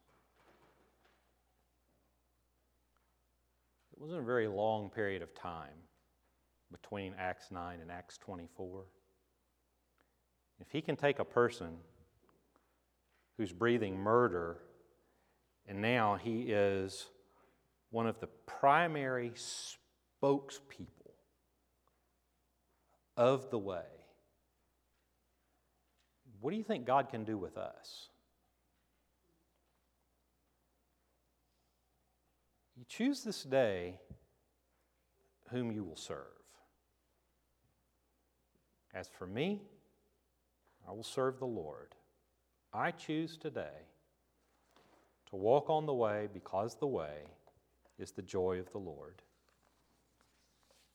It 3.92 4.00
wasn't 4.00 4.20
a 4.20 4.24
very 4.24 4.48
long 4.48 4.88
period 4.88 5.20
of 5.20 5.34
time 5.34 5.68
between 6.72 7.14
Acts 7.18 7.50
9 7.50 7.80
and 7.80 7.90
Acts 7.90 8.16
24. 8.18 8.84
If 10.60 10.70
he 10.70 10.80
can 10.80 10.96
take 10.96 11.18
a 11.18 11.24
person 11.24 11.76
who's 13.36 13.52
breathing 13.52 13.98
murder, 13.98 14.58
and 15.66 15.82
now 15.82 16.16
he 16.16 16.52
is 16.52 17.06
one 17.90 18.06
of 18.06 18.20
the 18.20 18.28
primary 18.46 19.32
spokespeople 20.22 20.86
of 23.16 23.50
the 23.50 23.58
way, 23.58 23.82
what 26.40 26.50
do 26.50 26.56
you 26.56 26.64
think 26.64 26.86
God 26.86 27.10
can 27.10 27.24
do 27.24 27.36
with 27.36 27.58
us? 27.58 28.08
You 32.76 32.84
choose 32.88 33.22
this 33.22 33.42
day 33.42 33.98
whom 35.50 35.70
you 35.70 35.84
will 35.84 35.96
serve. 35.96 36.24
As 38.94 39.08
for 39.18 39.26
me, 39.26 39.60
I 40.88 40.92
will 40.92 41.04
serve 41.04 41.38
the 41.38 41.46
Lord. 41.46 41.94
I 42.72 42.90
choose 42.90 43.36
today 43.36 43.86
to 45.28 45.36
walk 45.36 45.68
on 45.68 45.86
the 45.86 45.92
way 45.92 46.28
because 46.32 46.76
the 46.76 46.86
way 46.86 47.26
is 48.00 48.12
the 48.12 48.22
joy 48.22 48.58
of 48.58 48.70
the 48.72 48.78
Lord. 48.78 49.22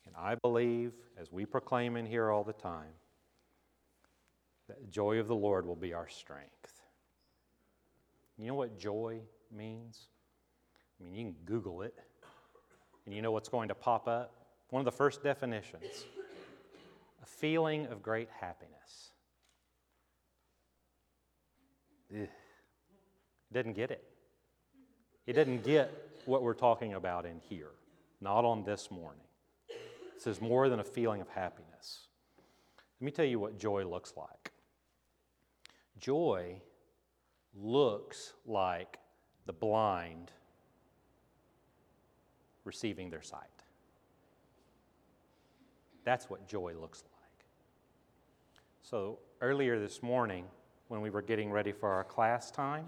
And 0.05 0.15
I 0.15 0.35
believe, 0.35 0.93
as 1.19 1.31
we 1.31 1.45
proclaim 1.45 1.97
in 1.97 2.05
here 2.05 2.31
all 2.31 2.43
the 2.43 2.53
time, 2.53 2.93
that 4.67 4.81
the 4.81 4.87
joy 4.87 5.19
of 5.19 5.27
the 5.27 5.35
Lord 5.35 5.65
will 5.65 5.75
be 5.75 5.93
our 5.93 6.07
strength. 6.07 6.81
You 8.37 8.47
know 8.47 8.55
what 8.55 8.77
joy 8.77 9.21
means? 9.55 10.07
I 10.99 11.03
mean, 11.03 11.13
you 11.13 11.25
can 11.25 11.35
Google 11.45 11.81
it, 11.81 11.95
and 13.05 13.13
you 13.13 13.21
know 13.21 13.31
what's 13.31 13.49
going 13.49 13.69
to 13.69 13.75
pop 13.75 14.07
up? 14.07 14.33
One 14.69 14.81
of 14.81 14.85
the 14.85 14.91
first 14.91 15.23
definitions 15.23 16.05
a 17.21 17.25
feeling 17.25 17.87
of 17.87 18.03
great 18.03 18.29
happiness. 18.39 19.11
Ugh. 22.13 22.27
Didn't 23.51 23.73
get 23.73 23.89
it. 23.89 24.03
It 25.25 25.33
didn't 25.33 25.63
get 25.63 26.04
what 26.25 26.43
we're 26.43 26.53
talking 26.53 26.93
about 26.93 27.25
in 27.25 27.39
here, 27.39 27.71
not 28.21 28.45
on 28.45 28.63
this 28.63 28.89
morning. 28.91 29.21
This 30.13 30.27
is 30.27 30.41
more 30.41 30.69
than 30.69 30.79
a 30.79 30.83
feeling 30.83 31.21
of 31.21 31.29
happiness. 31.29 32.07
Let 32.99 33.05
me 33.05 33.11
tell 33.11 33.25
you 33.25 33.39
what 33.39 33.57
joy 33.57 33.85
looks 33.85 34.13
like. 34.15 34.51
Joy 35.99 36.61
looks 37.53 38.33
like 38.45 38.97
the 39.45 39.53
blind 39.53 40.31
receiving 42.63 43.09
their 43.09 43.21
sight. 43.21 43.41
That's 46.03 46.29
what 46.29 46.47
joy 46.47 46.73
looks 46.79 47.03
like. 47.03 47.45
So, 48.81 49.19
earlier 49.41 49.79
this 49.79 50.03
morning, 50.03 50.45
when 50.87 51.01
we 51.01 51.09
were 51.09 51.21
getting 51.21 51.51
ready 51.51 51.71
for 51.71 51.89
our 51.89 52.03
class 52.03 52.51
time, 52.51 52.85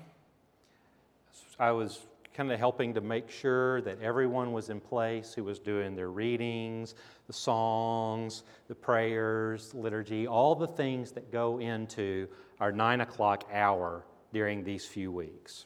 I 1.60 1.72
was 1.72 2.00
kind 2.38 2.52
of 2.52 2.60
helping 2.60 2.94
to 2.94 3.02
make 3.02 3.32
sure 3.32 3.82
that 3.82 4.00
everyone 4.00 4.54
was 4.54 4.70
in 4.70 4.80
place 4.80 5.34
who 5.34 5.44
was 5.44 5.58
doing 5.58 5.96
their 5.96 6.12
readings, 6.12 6.94
the 7.26 7.34
songs, 7.34 8.44
the 8.68 8.76
prayers, 8.76 9.74
liturgy, 9.74 10.28
all 10.28 10.54
the 10.54 10.68
things 10.68 11.12
that 11.12 11.32
go 11.32 11.60
into 11.60 12.28
our 12.60 12.72
nine 12.72 13.02
o'clock 13.02 13.44
hour 13.52 14.06
during 14.32 14.64
these 14.64 14.86
few 14.86 15.12
weeks. 15.12 15.66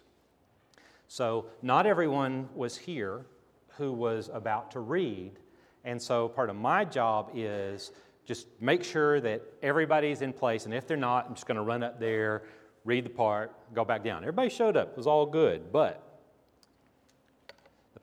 So, 1.10 1.48
not 1.62 1.86
everyone 1.86 2.48
was 2.56 2.78
here 2.78 3.25
who 3.78 3.92
was 3.92 4.30
about 4.34 4.72
to 4.72 4.80
read. 4.80 5.34
And 5.84 6.01
so, 6.01 6.30
part 6.30 6.50
of 6.50 6.56
my 6.56 6.86
job 6.86 7.32
is 7.36 7.92
just 8.24 8.48
make 8.62 8.82
sure 8.86 9.20
that 9.20 9.42
everybody's 9.62 10.22
in 10.22 10.32
place. 10.32 10.63
And 10.63 10.74
if 10.74 10.88
they're 10.88 10.96
not, 10.96 11.25
I'm 11.28 11.36
just 11.36 11.48
going 11.48 11.58
to 11.58 11.63
run 11.63 11.84
up 11.84 12.00
there, 12.00 12.44
read 12.86 13.06
the 13.06 13.10
part, 13.10 13.51
go 13.74 13.84
back 13.84 14.06
down. 14.06 14.24
Everybody 14.24 14.50
showed 14.50 14.78
up, 14.78 14.92
it 14.92 14.98
was 14.98 15.06
all 15.06 15.25
good. 15.25 15.74
But 15.74 16.11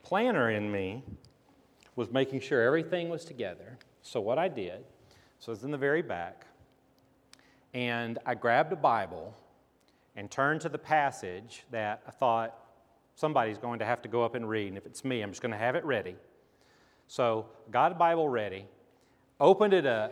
planner 0.09 0.49
in 0.49 0.71
me 0.71 1.03
was 1.95 2.11
making 2.11 2.39
sure 2.39 2.63
everything 2.63 3.09
was 3.09 3.23
together. 3.23 3.77
So, 4.01 4.19
what 4.19 4.39
I 4.39 4.47
did, 4.47 4.83
so 5.37 5.51
it's 5.51 5.61
in 5.61 5.69
the 5.69 5.77
very 5.77 6.01
back, 6.01 6.47
and 7.75 8.17
I 8.25 8.33
grabbed 8.33 8.73
a 8.73 8.75
Bible 8.75 9.37
and 10.15 10.31
turned 10.31 10.61
to 10.61 10.69
the 10.69 10.79
passage 10.79 11.63
that 11.69 12.01
I 12.07 12.09
thought 12.09 12.57
somebody's 13.13 13.59
going 13.59 13.77
to 13.79 13.85
have 13.85 14.01
to 14.01 14.09
go 14.09 14.25
up 14.25 14.33
and 14.33 14.49
read. 14.49 14.69
And 14.69 14.77
if 14.77 14.87
it's 14.87 15.05
me, 15.05 15.21
I'm 15.21 15.29
just 15.29 15.43
going 15.43 15.51
to 15.51 15.59
have 15.59 15.75
it 15.75 15.85
ready. 15.85 16.15
So, 17.07 17.45
got 17.69 17.91
a 17.91 17.95
Bible 17.95 18.27
ready, 18.27 18.65
opened 19.39 19.75
it 19.75 19.85
up, 19.85 20.11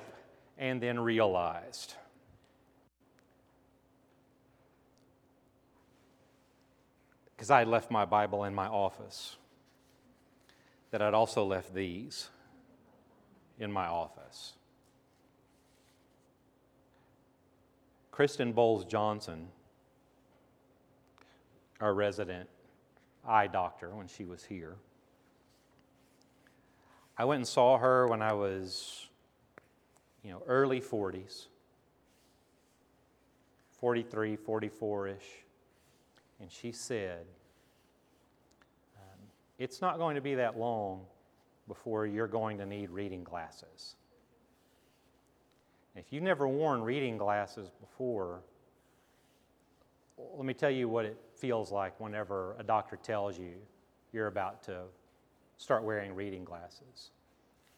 and 0.60 0.80
then 0.80 1.00
realized. 1.00 1.96
Because 7.36 7.50
I 7.50 7.58
had 7.60 7.68
left 7.68 7.90
my 7.90 8.06
Bible 8.06 8.44
in 8.44 8.54
my 8.54 8.68
office, 8.68 9.38
that 10.92 11.02
I'd 11.02 11.14
also 11.14 11.46
left 11.46 11.74
these 11.74 12.30
in 13.60 13.72
my 13.72 13.88
office. 13.88 14.54
Kristen 18.12 18.52
Bowles 18.52 18.86
Johnson, 18.86 19.50
our 21.80 21.94
resident 21.94 22.50
eye 23.28 23.48
doctor 23.48 23.90
when 23.90 24.08
she 24.08 24.26
was 24.26 24.44
here. 24.44 24.76
I 27.18 27.26
went 27.26 27.38
and 27.38 27.48
saw 27.48 27.78
her 27.78 28.08
when 28.08 28.22
I 28.22 28.34
was, 28.34 29.08
you 30.24 30.32
know, 30.32 30.42
early 30.48 30.80
40s, 30.80 31.48
43, 33.80 34.36
44 34.36 35.08
ish. 35.08 35.16
And 36.40 36.52
she 36.52 36.72
said, 36.72 37.26
It's 39.58 39.82
not 39.82 39.98
going 39.98 40.16
to 40.16 40.22
be 40.22 40.36
that 40.36 40.58
long 40.58 41.02
before 41.68 42.06
you're 42.06 42.28
going 42.28 42.58
to 42.60 42.66
need 42.66 42.90
reading 42.90 43.24
glasses. 43.24 43.96
If 45.96 46.14
you've 46.14 46.24
never 46.24 46.48
worn 46.48 46.82
reading 46.82 47.18
glasses 47.18 47.72
before, 47.82 48.42
let 50.18 50.46
me 50.46 50.54
tell 50.54 50.70
you 50.70 50.88
what 50.88 51.06
it 51.06 51.18
feels 51.36 51.72
like 51.72 52.00
whenever 52.00 52.56
a 52.60 52.64
doctor 52.64 52.96
tells 52.96 53.38
you 53.38 53.54
you're 54.14 54.28
about 54.28 54.64
to 54.64 54.84
start 55.58 55.84
wearing 55.84 56.14
reading 56.14 56.44
glasses. 56.44 57.12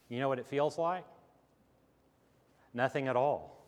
You 0.10 0.20
know 0.20 0.28
what 0.28 0.40
it 0.40 0.46
feels 0.46 0.78
like? 0.78 1.06
Nothing 2.74 3.08
at 3.08 3.16
all. 3.16 3.66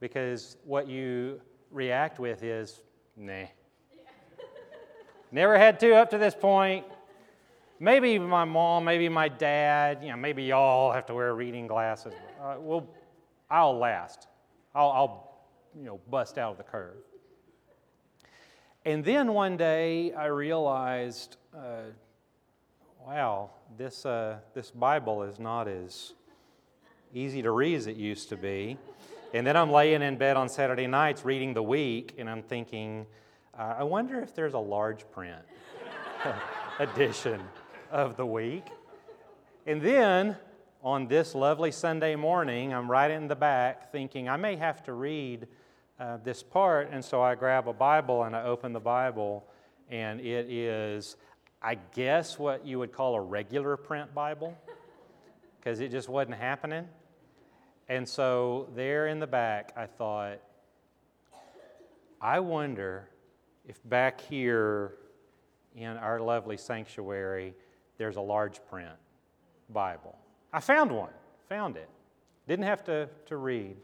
Because 0.00 0.56
what 0.64 0.88
you 0.88 1.40
react 1.70 2.18
with 2.18 2.42
is, 2.42 2.80
nah. 3.16 3.44
Never 5.30 5.58
had 5.58 5.78
to 5.80 5.94
up 5.94 6.10
to 6.10 6.18
this 6.18 6.34
point. 6.34 6.86
Maybe 7.80 8.18
my 8.18 8.44
mom, 8.44 8.84
maybe 8.84 9.08
my 9.08 9.28
dad, 9.28 9.98
you 10.02 10.08
know, 10.08 10.16
maybe 10.16 10.44
y'all 10.44 10.92
have 10.92 11.06
to 11.06 11.14
wear 11.14 11.34
reading 11.34 11.66
glasses. 11.66 12.14
Uh, 12.42 12.56
we'll 12.58 12.88
I'll 13.50 13.78
last. 13.78 14.26
I'll, 14.74 14.90
I'll, 14.90 15.38
you 15.76 15.84
know, 15.84 16.00
bust 16.10 16.38
out 16.38 16.52
of 16.52 16.58
the 16.58 16.64
curve. 16.64 16.96
And 18.84 19.04
then 19.04 19.32
one 19.32 19.56
day 19.56 20.12
I 20.12 20.26
realized, 20.26 21.36
uh, 21.56 21.90
wow, 23.06 23.50
this, 23.76 24.04
uh, 24.04 24.38
this 24.54 24.70
Bible 24.70 25.22
is 25.22 25.38
not 25.38 25.68
as 25.68 26.12
easy 27.14 27.42
to 27.42 27.50
read 27.50 27.76
as 27.76 27.86
it 27.86 27.96
used 27.96 28.28
to 28.30 28.36
be. 28.36 28.76
And 29.34 29.46
then 29.46 29.56
I'm 29.56 29.70
laying 29.70 30.02
in 30.02 30.16
bed 30.16 30.36
on 30.36 30.48
Saturday 30.48 30.86
nights 30.86 31.24
reading 31.24 31.52
the 31.52 31.62
week, 31.62 32.14
and 32.18 32.30
I'm 32.30 32.42
thinking, 32.42 33.06
I 33.58 33.82
wonder 33.82 34.20
if 34.20 34.36
there's 34.36 34.54
a 34.54 34.58
large 34.58 35.10
print 35.10 35.42
edition 36.78 37.40
of 37.90 38.16
the 38.16 38.24
week. 38.24 38.64
And 39.66 39.82
then 39.82 40.36
on 40.80 41.08
this 41.08 41.34
lovely 41.34 41.72
Sunday 41.72 42.14
morning, 42.14 42.72
I'm 42.72 42.88
right 42.88 43.10
in 43.10 43.26
the 43.26 43.34
back 43.34 43.90
thinking 43.90 44.28
I 44.28 44.36
may 44.36 44.54
have 44.54 44.84
to 44.84 44.92
read 44.92 45.48
uh, 45.98 46.18
this 46.18 46.40
part. 46.40 46.90
And 46.92 47.04
so 47.04 47.20
I 47.20 47.34
grab 47.34 47.66
a 47.66 47.72
Bible 47.72 48.22
and 48.22 48.36
I 48.36 48.44
open 48.44 48.72
the 48.72 48.78
Bible, 48.78 49.44
and 49.90 50.20
it 50.20 50.48
is, 50.48 51.16
I 51.60 51.78
guess, 51.96 52.38
what 52.38 52.64
you 52.64 52.78
would 52.78 52.92
call 52.92 53.16
a 53.16 53.20
regular 53.20 53.76
print 53.76 54.14
Bible, 54.14 54.56
because 55.58 55.80
it 55.80 55.90
just 55.90 56.08
wasn't 56.08 56.36
happening. 56.36 56.86
And 57.88 58.08
so 58.08 58.68
there 58.76 59.08
in 59.08 59.18
the 59.18 59.26
back, 59.26 59.72
I 59.76 59.86
thought, 59.86 60.38
I 62.20 62.38
wonder 62.38 63.08
if 63.68 63.78
back 63.88 64.20
here 64.20 64.94
in 65.76 65.96
our 65.98 66.18
lovely 66.18 66.56
sanctuary, 66.56 67.54
there's 67.98 68.16
a 68.16 68.20
large 68.20 68.64
print 68.68 68.96
Bible. 69.68 70.18
I 70.52 70.60
found 70.60 70.90
one, 70.90 71.10
found 71.48 71.76
it. 71.76 71.88
Didn't 72.48 72.64
have 72.64 72.82
to, 72.84 73.08
to 73.26 73.36
read. 73.36 73.76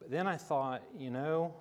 But 0.00 0.10
then 0.10 0.26
I 0.26 0.36
thought, 0.36 0.82
you 0.98 1.10
know, 1.10 1.54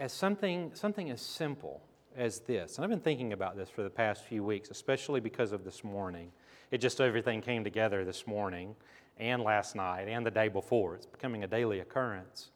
as 0.00 0.12
something, 0.12 0.70
something 0.74 1.10
as 1.10 1.20
simple 1.20 1.82
as 2.16 2.40
this. 2.40 2.76
And 2.76 2.84
I've 2.84 2.90
been 2.90 3.00
thinking 3.00 3.34
about 3.34 3.56
this 3.56 3.68
for 3.68 3.82
the 3.82 3.90
past 3.90 4.24
few 4.24 4.42
weeks, 4.42 4.70
especially 4.70 5.20
because 5.20 5.52
of 5.52 5.64
this 5.64 5.84
morning. 5.84 6.32
It 6.70 6.78
just 6.78 7.00
everything 7.00 7.42
came 7.42 7.64
together 7.64 8.04
this 8.04 8.26
morning 8.26 8.74
and 9.18 9.42
last 9.42 9.74
night 9.74 10.08
and 10.08 10.24
the 10.24 10.30
day 10.30 10.48
before. 10.48 10.94
It's 10.94 11.06
becoming 11.06 11.44
a 11.44 11.46
daily 11.46 11.80
occurrence. 11.80 12.50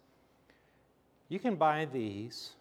You 1.28 1.38
can 1.38 1.57
buy 1.57 1.87
these 1.92 2.52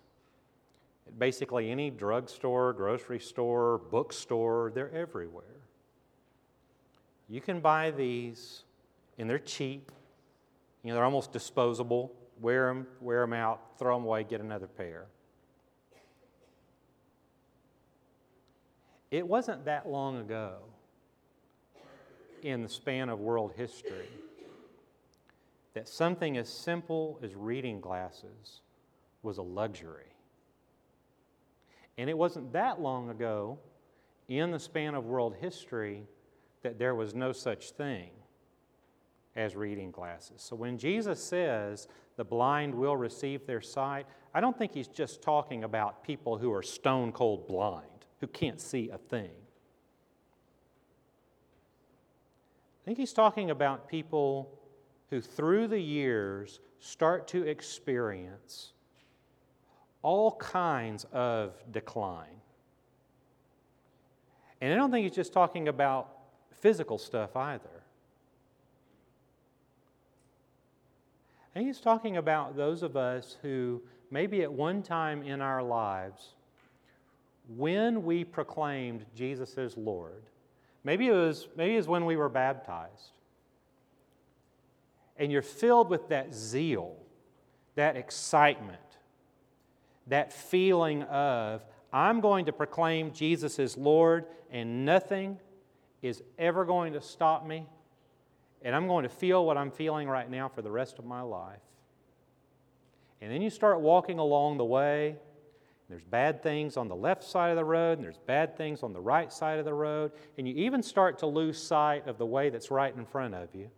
at 1.08 1.18
basically 1.20 1.70
any 1.70 1.90
drugstore, 1.90 2.74
grocery 2.74 3.20
store, 3.20 3.78
bookstore, 3.78 4.72
they're 4.74 4.94
everywhere. 4.94 5.44
You 7.30 7.42
can 7.42 7.60
buy 7.60 7.92
these 7.92 8.64
and 9.18 9.30
they're 9.30 9.40
cheap. 9.40 9.92
You 10.84 10.90
know, 10.90 10.96
they're 10.96 11.06
almost 11.06 11.32
disposable. 11.32 12.12
Wear 12.40 12.68
them, 12.68 12.88
wear 13.00 13.22
them 13.22 13.34
out, 13.34 13.78
throw 13.78 13.96
them 13.96 14.06
away, 14.06 14.24
get 14.24 14.42
another 14.42 14.68
pair. 14.68 15.06
It 19.12 19.28
wasn't 19.28 19.66
that 19.66 19.88
long 19.88 20.18
ago 20.18 20.60
in 22.44 22.62
the 22.64 22.70
span 22.70 23.10
of 23.10 23.20
world 23.20 23.54
history 23.56 24.08
that 25.74 25.88
something 25.88 26.38
as 26.38 26.50
simple 26.50 27.20
as 27.24 27.36
reading 27.36 27.80
glasses 27.80 28.62
was 29.24 29.38
a 29.38 29.42
luxury. 29.42 30.16
And 31.98 32.10
it 32.10 32.18
wasn't 32.18 32.52
that 32.54 32.82
long 32.82 33.10
ago 33.10 33.60
in 34.28 34.52
the 34.52 34.60
span 34.60 34.96
of 34.96 35.06
world 35.06 35.36
history 35.40 36.08
that 36.64 36.78
there 36.78 36.96
was 36.96 37.14
no 37.14 37.32
such 37.32 37.72
thing 37.72 38.12
as 39.36 39.56
reading 39.56 39.92
glasses. 39.92 40.42
So 40.42 40.56
when 40.56 40.78
Jesus 40.78 41.24
says 41.24 41.88
the 42.18 42.24
blind 42.24 42.76
will 42.76 42.98
receive 42.98 43.46
their 43.46 43.62
sight, 43.62 44.06
I 44.34 44.42
don't 44.42 44.58
think 44.58 44.74
he's 44.74 44.88
just 44.88 45.22
talking 45.22 45.64
about 45.64 46.04
people 46.04 46.38
who 46.38 46.52
are 46.52 46.64
stone 46.64 47.12
cold 47.12 47.48
blind, 47.48 47.86
who 48.20 48.28
can't 48.28 48.60
see 48.60 48.90
a 48.90 48.98
thing. 48.98 49.32
I 52.82 52.86
think 52.86 52.98
he's 52.98 53.14
talking 53.14 53.52
about 53.52 53.88
people 53.88 54.58
who, 55.10 55.22
through 55.22 55.68
the 55.68 55.80
years, 55.80 56.60
start 56.80 57.28
to 57.30 57.44
experience 57.44 58.74
all 60.02 60.32
kinds 60.38 61.06
of 61.14 61.54
decline. 61.72 62.42
And 64.62 64.74
I 64.74 64.76
don't 64.76 64.90
think 64.92 65.04
he's 65.04 65.16
just 65.16 65.34
talking 65.34 65.68
about 65.68 66.10
physical 66.52 66.98
stuff 66.98 67.36
either. 67.36 67.84
I 71.54 71.60
think 71.60 71.68
he's 71.68 71.82
talking 71.82 72.18
about 72.18 72.56
those 72.56 72.82
of 72.82 72.96
us 72.96 73.38
who, 73.42 73.82
maybe 74.10 74.42
at 74.42 74.52
one 74.52 74.82
time 74.82 75.22
in 75.22 75.42
our 75.42 75.62
lives, 75.62 76.30
when 77.58 78.04
we 78.04 78.24
proclaimed 78.24 79.06
Jesus 79.16 79.58
as 79.58 79.76
Lord, 79.76 80.24
maybe 80.84 81.08
it 81.08 81.14
was, 81.14 81.48
maybe 81.56 81.74
it 81.74 81.78
was 81.78 81.88
when 81.88 82.06
we 82.06 82.16
were 82.16 82.30
baptized, 82.30 83.12
and 85.18 85.32
you're 85.32 85.42
filled 85.42 85.90
with 85.90 86.10
that 86.10 86.34
zeal, 86.34 86.96
that 87.76 87.96
excitement, 87.96 88.80
that 90.08 90.34
feeling 90.34 91.04
of, 91.04 91.64
I'm 91.94 92.22
going 92.22 92.46
to 92.46 92.54
proclaim 92.54 93.12
Jesus 93.12 93.60
is 93.60 93.78
Lord, 93.78 94.26
and 94.50 94.86
nothing 94.86 95.40
is 96.02 96.24
ever 96.40 96.66
going 96.66 96.94
to 96.94 97.02
stop 97.02 97.46
me, 97.46 97.68
and 98.62 98.76
I'm 98.76 98.88
going 98.88 99.04
to 99.04 99.10
feel 99.10 99.46
what 99.46 99.58
I'm 99.58 99.72
feeling 99.72 100.08
right 100.08 100.30
now 100.30 100.48
for 100.48 100.62
the 100.62 100.72
rest 100.72 101.00
of 101.00 101.06
my 101.06 101.22
life. 101.22 101.60
And 103.22 103.32
then 103.32 103.42
you 103.42 103.52
start 103.52 103.82
walking 103.82 104.18
along 104.18 104.58
the 104.58 104.66
way. 104.66 105.18
There's 105.92 106.04
bad 106.04 106.42
things 106.42 106.78
on 106.78 106.88
the 106.88 106.96
left 106.96 107.22
side 107.22 107.50
of 107.50 107.58
the 107.58 107.66
road, 107.66 107.98
and 107.98 108.06
there's 108.06 108.18
bad 108.18 108.56
things 108.56 108.82
on 108.82 108.94
the 108.94 109.02
right 109.02 109.30
side 109.30 109.60
of 109.60 109.66
the 109.66 109.74
road, 109.74 110.14
and 110.38 110.48
you 110.48 110.56
even 110.56 110.82
start 110.82 111.20
to 111.20 111.28
lose 111.28 111.62
sight 111.62 112.08
of 112.08 112.18
the 112.18 112.26
way 112.26 112.50
that's 112.50 112.72
right 112.72 112.96
in 112.96 113.06
front 113.06 113.36
of 113.36 113.54
you. 113.54 113.70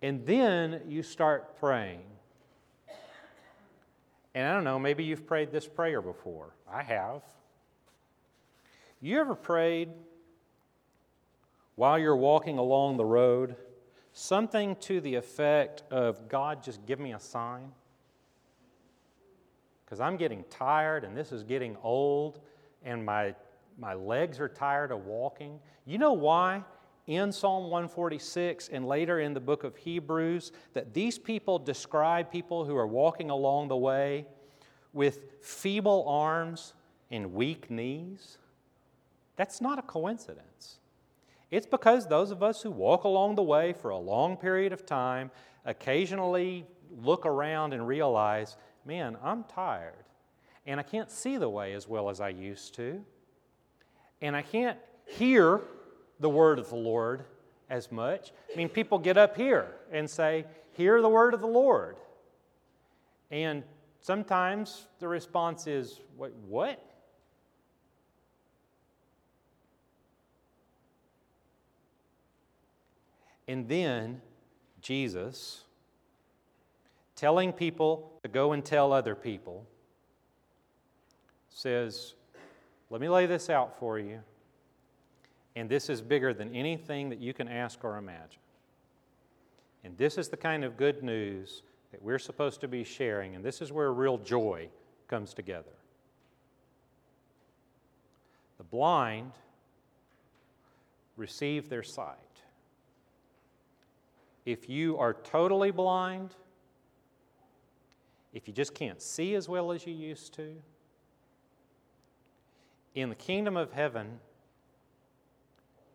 And 0.00 0.24
then 0.24 0.82
you 0.86 1.02
start 1.02 1.58
praying. 1.58 2.04
And 4.32 4.46
I 4.46 4.54
don't 4.54 4.62
know, 4.62 4.78
maybe 4.78 5.02
you've 5.02 5.26
prayed 5.26 5.50
this 5.50 5.66
prayer 5.66 6.00
before. 6.00 6.54
I 6.72 6.84
have. 6.84 7.22
You 9.00 9.18
ever 9.18 9.34
prayed 9.34 9.88
while 11.74 11.98
you're 11.98 12.14
walking 12.14 12.58
along 12.58 12.96
the 12.96 13.04
road 13.04 13.56
something 14.12 14.76
to 14.76 15.00
the 15.00 15.16
effect 15.16 15.82
of, 15.90 16.28
God, 16.28 16.62
just 16.62 16.86
give 16.86 17.00
me 17.00 17.12
a 17.12 17.18
sign? 17.18 17.72
Because 19.92 20.00
I'm 20.00 20.16
getting 20.16 20.42
tired 20.48 21.04
and 21.04 21.14
this 21.14 21.32
is 21.32 21.42
getting 21.42 21.76
old 21.82 22.38
and 22.82 23.04
my, 23.04 23.34
my 23.78 23.92
legs 23.92 24.40
are 24.40 24.48
tired 24.48 24.90
of 24.90 25.04
walking. 25.04 25.60
You 25.84 25.98
know 25.98 26.14
why? 26.14 26.64
in 27.06 27.30
Psalm 27.30 27.64
146 27.64 28.70
and 28.72 28.88
later 28.88 29.20
in 29.20 29.34
the 29.34 29.40
book 29.40 29.64
of 29.64 29.76
Hebrews 29.76 30.52
that 30.72 30.94
these 30.94 31.18
people 31.18 31.58
describe 31.58 32.32
people 32.32 32.64
who 32.64 32.74
are 32.74 32.86
walking 32.86 33.28
along 33.28 33.68
the 33.68 33.76
way 33.76 34.24
with 34.94 35.42
feeble 35.42 36.06
arms 36.08 36.72
and 37.10 37.34
weak 37.34 37.70
knees? 37.70 38.38
That's 39.36 39.60
not 39.60 39.78
a 39.78 39.82
coincidence. 39.82 40.78
It's 41.50 41.66
because 41.66 42.06
those 42.06 42.30
of 42.30 42.42
us 42.42 42.62
who 42.62 42.70
walk 42.70 43.04
along 43.04 43.34
the 43.34 43.42
way 43.42 43.74
for 43.74 43.90
a 43.90 43.98
long 43.98 44.38
period 44.38 44.72
of 44.72 44.86
time 44.86 45.30
occasionally 45.66 46.64
look 47.02 47.26
around 47.26 47.72
and 47.72 47.86
realize, 47.86 48.56
man, 48.84 49.16
I'm 49.22 49.44
tired. 49.44 50.04
And 50.66 50.78
I 50.78 50.82
can't 50.82 51.10
see 51.10 51.36
the 51.36 51.48
way 51.48 51.72
as 51.72 51.88
well 51.88 52.08
as 52.08 52.20
I 52.20 52.28
used 52.28 52.74
to. 52.76 53.04
And 54.20 54.36
I 54.36 54.42
can't 54.42 54.78
hear 55.06 55.60
the 56.20 56.28
word 56.28 56.58
of 56.58 56.68
the 56.68 56.76
Lord 56.76 57.24
as 57.68 57.90
much. 57.90 58.32
I 58.52 58.56
mean, 58.56 58.68
people 58.68 58.98
get 58.98 59.16
up 59.16 59.36
here 59.36 59.66
and 59.90 60.08
say, 60.08 60.44
Hear 60.74 61.02
the 61.02 61.08
word 61.08 61.34
of 61.34 61.40
the 61.40 61.46
Lord. 61.46 61.96
And 63.30 63.62
sometimes 64.00 64.86
the 65.00 65.08
response 65.08 65.66
is, 65.66 66.00
Wait, 66.16 66.32
what? 66.48 66.82
And 73.48 73.68
then 73.68 74.22
Jesus, 74.80 75.64
telling 77.22 77.52
people 77.52 78.10
to 78.24 78.28
go 78.28 78.50
and 78.50 78.64
tell 78.64 78.92
other 78.92 79.14
people, 79.14 79.64
says, 81.50 82.14
Let 82.90 83.00
me 83.00 83.08
lay 83.08 83.26
this 83.26 83.48
out 83.48 83.78
for 83.78 83.96
you. 83.96 84.18
And 85.54 85.68
this 85.68 85.88
is 85.88 86.02
bigger 86.02 86.34
than 86.34 86.52
anything 86.52 87.10
that 87.10 87.20
you 87.20 87.32
can 87.32 87.46
ask 87.46 87.84
or 87.84 87.96
imagine. 87.96 88.40
And 89.84 89.96
this 89.96 90.18
is 90.18 90.30
the 90.30 90.36
kind 90.36 90.64
of 90.64 90.76
good 90.76 91.04
news 91.04 91.62
that 91.92 92.02
we're 92.02 92.18
supposed 92.18 92.60
to 92.62 92.66
be 92.66 92.82
sharing, 92.82 93.36
and 93.36 93.44
this 93.44 93.62
is 93.62 93.70
where 93.70 93.92
real 93.92 94.18
joy 94.18 94.68
comes 95.06 95.32
together. 95.32 95.76
The 98.58 98.64
blind 98.64 99.30
receive 101.16 101.68
their 101.68 101.84
sight. 101.84 102.16
If 104.44 104.68
you 104.68 104.98
are 104.98 105.14
totally 105.14 105.70
blind, 105.70 106.34
if 108.32 108.48
you 108.48 108.54
just 108.54 108.74
can't 108.74 109.00
see 109.00 109.34
as 109.34 109.48
well 109.48 109.72
as 109.72 109.86
you 109.86 109.92
used 109.92 110.34
to, 110.34 110.54
in 112.94 113.08
the 113.08 113.14
kingdom 113.14 113.56
of 113.56 113.72
heaven, 113.72 114.20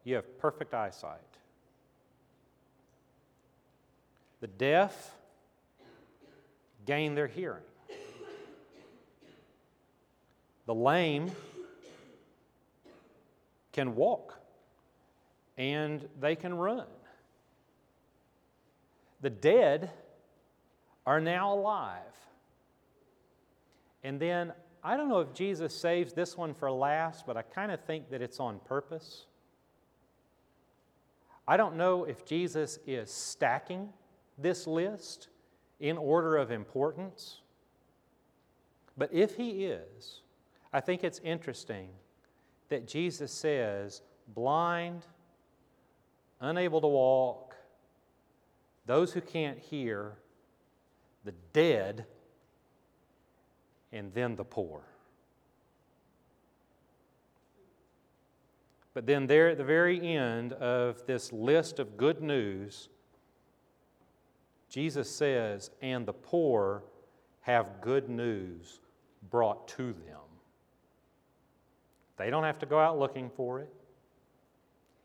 you 0.04 0.16
have 0.16 0.40
perfect 0.40 0.74
eyesight. 0.74 1.20
The 4.40 4.48
deaf 4.48 5.16
gain 6.86 7.16
their 7.16 7.28
hearing. 7.28 7.64
The 10.66 10.76
lame 10.76 11.32
can 13.74 13.96
walk 13.96 14.40
and 15.58 16.08
they 16.20 16.36
can 16.36 16.54
run. 16.54 16.86
The 19.22 19.30
dead 19.30 19.92
are 21.06 21.20
now 21.20 21.54
alive. 21.54 22.02
And 24.04 24.20
then, 24.20 24.54
I 24.84 24.96
don't 24.96 25.10
know 25.10 25.20
if 25.20 25.34
Jesus 25.34 25.76
saves 25.76 26.14
this 26.14 26.38
one 26.38 26.54
for 26.54 26.72
last, 26.72 27.26
but 27.26 27.36
I 27.38 27.42
kind 27.42 27.72
of 27.72 27.82
think 27.82 28.10
that 28.12 28.22
it's 28.22 28.40
on 28.40 28.60
purpose. 28.60 29.26
I 31.48 31.58
don't 31.58 31.78
know 31.78 32.04
if 32.04 32.26
Jesus 32.26 32.80
is 32.86 33.10
stacking 33.10 33.90
this 34.38 34.68
list 34.68 35.30
in 35.80 35.98
order 35.98 36.38
of 36.38 36.52
importance, 36.52 37.42
but 38.98 39.14
if 39.14 39.36
he 39.36 39.66
is, 39.66 40.22
I 40.74 40.82
think 40.82 41.04
it's 41.04 41.20
interesting 41.24 41.90
that 42.70 42.88
Jesus 42.88 43.32
says, 43.32 44.02
blind, 44.34 45.06
unable 46.42 46.82
to 46.82 46.88
walk, 46.88 47.56
those 48.86 49.14
who 49.14 49.22
can't 49.22 49.58
hear, 49.58 50.14
the 51.24 51.34
dead 51.54 52.06
and 53.92 54.14
then 54.14 54.36
the 54.36 54.44
poor. 54.44 54.82
But 58.94 59.06
then, 59.06 59.28
there 59.28 59.50
at 59.50 59.58
the 59.58 59.64
very 59.64 60.16
end 60.16 60.54
of 60.54 61.06
this 61.06 61.32
list 61.32 61.78
of 61.78 61.98
good 61.98 62.22
news, 62.22 62.90
Jesus 64.70 65.10
says, 65.10 65.70
and 65.82 66.06
the 66.06 66.14
poor 66.14 66.84
have 67.42 67.80
good 67.80 68.10
news 68.10 68.80
brought 69.30 69.68
to 69.70 69.94
them. 69.94 70.18
They 72.18 72.32
don't 72.32 72.44
have 72.44 72.58
to 72.60 72.66
go 72.66 72.80
out 72.80 72.98
looking 72.98 73.30
for 73.30 73.60
it, 73.60 73.72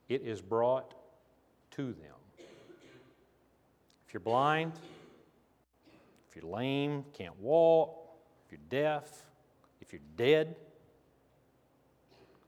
it 0.09 0.23
is 0.23 0.41
brought 0.41 0.95
to 1.73 1.85
them. 1.85 2.47
If 4.07 4.15
you're 4.15 4.21
blind, 4.21 4.73
if 6.29 6.37
you're 6.37 6.51
lame, 6.51 7.05
can't 7.13 7.39
walk, 7.39 8.02
you're 8.53 8.61
deaf, 8.69 9.09
if 9.81 9.93
you're 9.93 10.03
dead, 10.17 10.55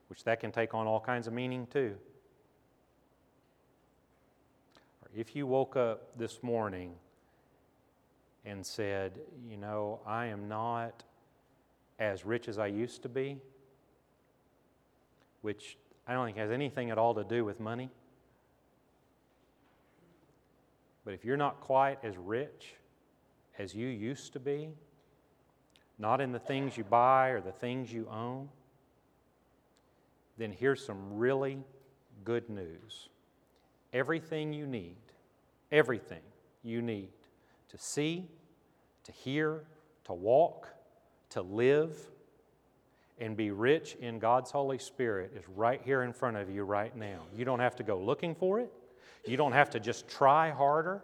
which 0.09 0.23
that 0.25 0.39
can 0.39 0.53
take 0.53 0.75
on 0.75 0.87
all 0.87 1.01
kinds 1.01 1.27
of 1.27 1.33
meaning 1.33 1.67
too. 1.67 1.97
Or 5.03 5.09
if 5.17 5.35
you 5.35 5.47
woke 5.47 5.77
up 5.77 6.17
this 6.19 6.43
morning 6.43 6.95
and 8.45 8.65
said, 8.65 9.19
You 9.49 9.57
know, 9.57 10.01
I 10.07 10.27
am 10.27 10.47
not 10.47 11.03
as 11.99 12.25
rich 12.25 12.49
as 12.49 12.59
I 12.59 12.67
used 12.67 13.03
to 13.03 13.09
be, 13.09 13.39
which 15.41 15.79
I 16.07 16.13
don't 16.13 16.27
think 16.27 16.37
has 16.37 16.51
anything 16.51 16.91
at 16.91 16.99
all 16.99 17.15
to 17.15 17.25
do 17.25 17.45
with 17.45 17.61
money. 17.61 17.91
But 21.05 21.15
if 21.15 21.25
you're 21.25 21.37
not 21.37 21.61
quite 21.61 21.99
as 22.03 22.17
rich 22.17 22.75
as 23.59 23.75
you 23.75 23.89
used 23.89 24.33
to 24.35 24.41
be, 24.41 24.71
not 25.99 26.21
in 26.21 26.33
the 26.33 26.39
things 26.39 26.77
you 26.77 26.85
buy 26.85 27.29
or 27.29 27.41
the 27.41 27.53
things 27.53 27.93
you 27.93 28.09
own, 28.11 28.49
then 30.37 30.53
here's 30.53 30.85
some 30.85 31.17
really 31.17 31.59
good 32.25 32.49
news. 32.51 33.09
Everything 33.93 34.53
you 34.53 34.67
need, 34.67 34.97
everything 35.71 36.23
you 36.63 36.83
need 36.83 37.11
to 37.69 37.79
see, 37.79 38.27
to 39.05 39.13
hear, 39.13 39.63
to 40.05 40.13
walk, 40.13 40.69
to 41.31 41.43
live, 41.43 41.97
and 43.21 43.37
be 43.37 43.51
rich 43.53 43.97
in 44.01 44.19
God's 44.19 44.51
Holy 44.51 44.79
Spirit 44.79 45.33
is 45.37 45.45
right 45.55 45.81
here 45.85 46.03
in 46.03 46.13
front 46.13 46.37
of 46.37 46.51
you 46.51 46.65
right 46.65 46.97
now. 46.97 47.23
You 47.37 47.45
don't 47.45 47.61
have 47.61 47.77
to 47.77 47.85
go 47.85 47.99
looking 47.99 48.35
for 48.35 48.59
it. 48.59 48.73
You 49.25 49.37
don't 49.37 49.53
have 49.53 49.71
to 49.71 49.81
just 49.81 50.09
try 50.09 50.51
harder. 50.51 51.03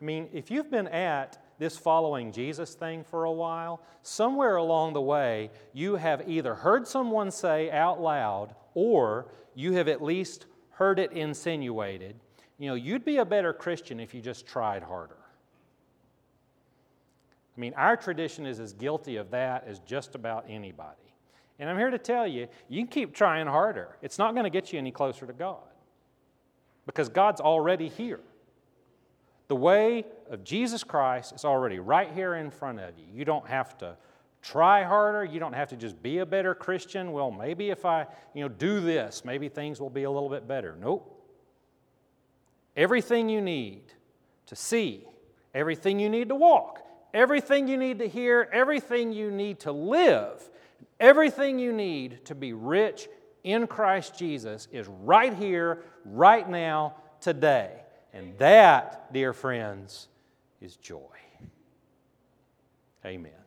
I 0.00 0.04
mean, 0.04 0.28
if 0.32 0.50
you've 0.50 0.70
been 0.70 0.88
at 0.88 1.42
this 1.58 1.76
following 1.76 2.32
Jesus 2.32 2.74
thing 2.74 3.04
for 3.04 3.24
a 3.24 3.32
while, 3.32 3.80
somewhere 4.02 4.56
along 4.56 4.92
the 4.92 5.00
way, 5.00 5.50
you 5.72 5.96
have 5.96 6.28
either 6.28 6.54
heard 6.54 6.86
someone 6.86 7.30
say 7.30 7.70
out 7.70 8.00
loud 8.00 8.54
or 8.74 9.26
you 9.54 9.72
have 9.72 9.88
at 9.88 10.02
least 10.02 10.46
heard 10.70 10.98
it 10.98 11.12
insinuated, 11.12 12.16
you 12.58 12.68
know, 12.68 12.74
you'd 12.74 13.04
be 13.04 13.18
a 13.18 13.24
better 13.24 13.52
Christian 13.52 14.00
if 14.00 14.14
you 14.14 14.20
just 14.20 14.46
tried 14.46 14.82
harder. 14.82 15.16
I 17.56 17.60
mean, 17.60 17.72
our 17.74 17.96
tradition 17.96 18.44
is 18.44 18.60
as 18.60 18.74
guilty 18.74 19.16
of 19.16 19.30
that 19.30 19.64
as 19.66 19.78
just 19.80 20.14
about 20.14 20.44
anybody. 20.48 20.96
And 21.58 21.70
I'm 21.70 21.78
here 21.78 21.90
to 21.90 21.98
tell 21.98 22.26
you, 22.26 22.48
you 22.68 22.82
can 22.82 22.88
keep 22.88 23.14
trying 23.14 23.46
harder. 23.46 23.96
It's 24.02 24.18
not 24.18 24.34
going 24.34 24.44
to 24.44 24.50
get 24.50 24.72
you 24.72 24.78
any 24.78 24.90
closer 24.90 25.26
to 25.26 25.32
God 25.32 25.64
because 26.84 27.08
God's 27.08 27.40
already 27.40 27.88
here. 27.88 28.20
The 29.48 29.56
way 29.56 30.04
of 30.30 30.44
Jesus 30.44 30.84
Christ 30.84 31.34
is 31.34 31.44
already 31.44 31.78
right 31.78 32.12
here 32.12 32.34
in 32.34 32.50
front 32.50 32.80
of 32.80 32.98
you. 32.98 33.04
You 33.12 33.24
don't 33.24 33.46
have 33.46 33.76
to 33.78 33.96
try 34.42 34.84
harder. 34.84 35.24
You 35.24 35.40
don't 35.40 35.54
have 35.54 35.68
to 35.70 35.76
just 35.76 36.00
be 36.02 36.18
a 36.18 36.26
better 36.26 36.54
Christian. 36.54 37.12
Well, 37.12 37.30
maybe 37.30 37.70
if 37.70 37.84
I, 37.84 38.06
you 38.34 38.42
know, 38.42 38.48
do 38.48 38.80
this, 38.80 39.24
maybe 39.24 39.48
things 39.48 39.80
will 39.80 39.90
be 39.90 40.04
a 40.04 40.10
little 40.10 40.28
bit 40.28 40.46
better. 40.46 40.76
Nope. 40.80 41.12
Everything 42.76 43.28
you 43.28 43.40
need 43.40 43.82
to 44.46 44.56
see, 44.56 45.04
everything 45.54 45.98
you 45.98 46.08
need 46.08 46.28
to 46.28 46.34
walk, 46.34 46.86
everything 47.12 47.66
you 47.66 47.76
need 47.76 47.98
to 47.98 48.06
hear, 48.06 48.48
everything 48.52 49.12
you 49.12 49.30
need 49.30 49.60
to 49.60 49.72
live, 49.72 50.48
everything 51.00 51.58
you 51.58 51.72
need 51.72 52.24
to 52.26 52.34
be 52.34 52.52
rich 52.52 53.08
in 53.42 53.66
Christ 53.66 54.18
Jesus 54.18 54.68
is 54.70 54.86
right 54.88 55.32
here, 55.34 55.82
right 56.04 56.48
now, 56.48 56.96
today. 57.20 57.70
And 58.12 58.36
that, 58.38 59.12
dear 59.12 59.32
friends, 59.32 60.08
is 60.60 60.76
joy. 60.76 61.18
Amen. 63.04 63.45